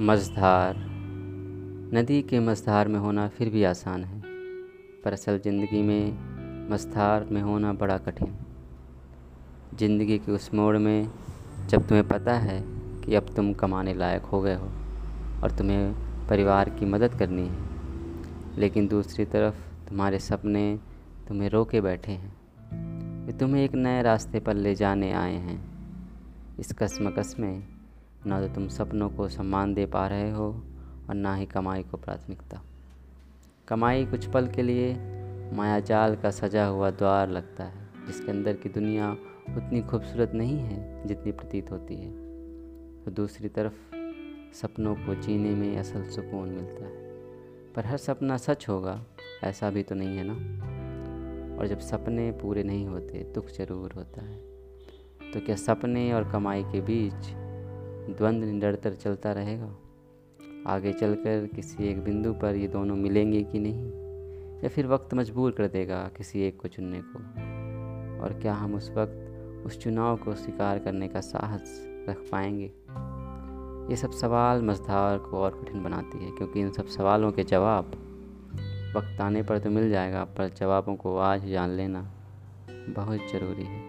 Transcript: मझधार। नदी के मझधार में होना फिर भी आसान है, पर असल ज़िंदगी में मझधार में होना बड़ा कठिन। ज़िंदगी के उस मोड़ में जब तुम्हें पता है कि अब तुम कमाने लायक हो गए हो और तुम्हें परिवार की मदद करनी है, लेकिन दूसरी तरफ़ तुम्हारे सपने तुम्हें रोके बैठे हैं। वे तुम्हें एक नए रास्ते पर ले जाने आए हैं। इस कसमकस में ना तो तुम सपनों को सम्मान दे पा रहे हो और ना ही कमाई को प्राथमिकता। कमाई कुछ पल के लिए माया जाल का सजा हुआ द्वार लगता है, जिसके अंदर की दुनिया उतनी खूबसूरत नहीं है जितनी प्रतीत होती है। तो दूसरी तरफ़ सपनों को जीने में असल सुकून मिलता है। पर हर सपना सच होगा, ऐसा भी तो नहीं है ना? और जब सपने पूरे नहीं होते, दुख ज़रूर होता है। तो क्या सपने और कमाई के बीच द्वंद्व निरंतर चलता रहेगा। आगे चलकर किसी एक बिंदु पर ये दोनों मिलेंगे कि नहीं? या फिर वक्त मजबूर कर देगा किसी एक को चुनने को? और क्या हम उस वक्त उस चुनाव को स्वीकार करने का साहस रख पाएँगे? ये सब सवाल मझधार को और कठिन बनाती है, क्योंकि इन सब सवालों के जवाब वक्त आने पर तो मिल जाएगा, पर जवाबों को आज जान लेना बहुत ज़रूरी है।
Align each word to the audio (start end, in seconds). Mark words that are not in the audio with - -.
मझधार। 0.00 0.76
नदी 1.94 2.22
के 2.22 2.40
मझधार 2.40 2.88
में 2.88 2.98
होना 3.00 3.28
फिर 3.28 3.50
भी 3.50 3.64
आसान 3.64 4.04
है, 4.04 4.20
पर 5.04 5.12
असल 5.12 5.38
ज़िंदगी 5.38 5.82
में 5.82 6.70
मझधार 6.70 7.24
में 7.24 7.42
होना 7.42 7.72
बड़ा 7.72 7.98
कठिन। 7.98 8.34
ज़िंदगी 9.74 10.18
के 10.18 10.32
उस 10.32 10.54
मोड़ 10.54 10.76
में 10.78 11.08
जब 11.68 11.86
तुम्हें 11.86 12.08
पता 12.08 12.34
है 12.34 12.60
कि 13.00 13.14
अब 13.14 13.26
तुम 13.36 13.52
कमाने 13.52 13.94
लायक 13.94 14.22
हो 14.22 14.40
गए 14.40 14.54
हो 14.54 14.70
और 15.42 15.56
तुम्हें 15.58 15.94
परिवार 16.28 16.70
की 16.70 16.86
मदद 16.86 17.14
करनी 17.14 17.46
है, 17.48 18.58
लेकिन 18.58 18.88
दूसरी 18.88 19.24
तरफ़ 19.24 19.88
तुम्हारे 19.88 20.18
सपने 20.18 20.78
तुम्हें 21.28 21.50
रोके 21.50 21.80
बैठे 21.80 22.12
हैं। 22.12 23.26
वे 23.26 23.32
तुम्हें 23.32 23.64
एक 23.64 23.74
नए 23.74 24.02
रास्ते 24.02 24.40
पर 24.40 24.54
ले 24.54 24.74
जाने 24.74 25.12
आए 25.12 25.36
हैं। 25.36 25.60
इस 26.58 26.72
कसमकस 26.72 27.36
में 27.40 27.83
ना 28.26 28.40
तो 28.40 28.54
तुम 28.54 28.68
सपनों 28.68 29.10
को 29.10 29.28
सम्मान 29.28 29.74
दे 29.74 29.86
पा 29.86 30.06
रहे 30.06 30.30
हो 30.30 30.64
और 31.08 31.14
ना 31.14 31.34
ही 31.34 31.46
कमाई 31.46 31.82
को 31.82 31.96
प्राथमिकता। 31.96 32.62
कमाई 33.68 34.06
कुछ 34.06 34.26
पल 34.26 34.46
के 34.46 34.62
लिए 34.62 34.94
माया 35.52 35.80
जाल 35.80 36.16
का 36.16 36.30
सजा 36.30 36.66
हुआ 36.66 36.90
द्वार 36.90 37.28
लगता 37.28 37.64
है, 37.64 37.88
जिसके 38.06 38.30
अंदर 38.30 38.52
की 38.52 38.68
दुनिया 38.68 39.12
उतनी 39.56 39.82
खूबसूरत 39.82 40.32
नहीं 40.34 40.58
है 40.58 41.06
जितनी 41.06 41.32
प्रतीत 41.32 41.70
होती 41.70 41.94
है। 41.94 42.10
तो 43.04 43.10
दूसरी 43.10 43.48
तरफ़ 43.48 43.94
सपनों 44.54 44.94
को 44.94 45.14
जीने 45.14 45.50
में 45.50 45.78
असल 45.78 46.04
सुकून 46.04 46.48
मिलता 46.48 46.84
है। 46.84 46.92
पर 47.72 47.86
हर 47.86 47.96
सपना 47.96 48.36
सच 48.36 48.68
होगा, 48.68 49.04
ऐसा 49.44 49.70
भी 49.70 49.82
तो 49.82 49.94
नहीं 49.94 50.16
है 50.16 50.24
ना? 50.26 50.34
और 51.58 51.66
जब 51.66 51.78
सपने 51.78 52.32
पूरे 52.32 52.62
नहीं 52.62 52.86
होते, 52.86 53.32
दुख 53.34 53.46
ज़रूर 53.46 53.92
होता 53.92 54.24
है। 54.24 54.36
तो 55.32 55.40
क्या 55.40 55.56
सपने 55.56 56.12
और 56.12 56.32
कमाई 56.32 56.62
के 56.62 56.80
बीच 56.80 57.43
द्वंद्व 58.10 58.46
निरंतर 58.46 58.94
चलता 58.94 59.32
रहेगा। 59.32 59.76
आगे 60.66 60.92
चलकर 60.92 61.46
किसी 61.46 61.88
एक 61.88 62.04
बिंदु 62.04 62.32
पर 62.32 62.54
ये 62.54 62.68
दोनों 62.68 62.96
मिलेंगे 62.96 63.42
कि 63.42 63.58
नहीं? 63.58 64.04
या 64.62 64.68
फिर 64.68 64.86
वक्त 64.86 65.14
मजबूर 65.14 65.50
कर 65.50 65.66
देगा 65.66 66.10
किसी 66.16 66.42
एक 66.42 66.60
को 66.60 66.68
चुनने 66.68 67.00
को? 67.04 67.18
और 68.24 68.38
क्या 68.42 68.54
हम 68.54 68.74
उस 68.74 68.90
वक्त 68.90 69.20
उस 69.66 69.78
चुनाव 69.78 70.16
को 70.16 70.34
स्वीकार 70.34 70.78
करने 70.78 71.08
का 71.08 71.20
साहस 71.20 71.86
रख 72.08 72.16
पाएँगे? 72.32 72.72
ये 73.90 73.96
सब 73.96 74.10
सवाल 74.10 74.62
मझधार 74.62 75.18
को 75.18 75.38
और 75.38 75.62
कठिन 75.62 75.84
बनाती 75.84 76.24
है, 76.24 76.30
क्योंकि 76.30 76.60
इन 76.60 76.70
सब 76.70 76.86
सवालों 76.86 77.32
के 77.32 77.44
जवाब 77.44 77.84
वक्त 78.96 79.20
आने 79.20 79.42
पर 79.42 79.58
तो 79.58 79.70
मिल 79.70 79.90
जाएगा, 79.90 80.24
पर 80.24 80.48
जवाबों 80.48 80.96
को 80.96 81.18
आज 81.18 81.46
जान 81.46 81.70
लेना 81.70 82.14
बहुत 82.70 83.18
ज़रूरी 83.32 83.64
है। 83.64 83.80